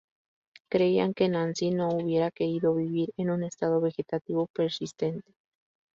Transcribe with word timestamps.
Creían 0.67 1.13
que 1.13 1.29
Nancy 1.29 1.69
no 1.69 1.89
hubiera 1.89 2.31
querido 2.31 2.73
vivir 2.73 3.13
en 3.17 3.29
un 3.29 3.43
estado 3.43 3.79
vegetativo 3.81 4.47
persistente. 4.47 5.35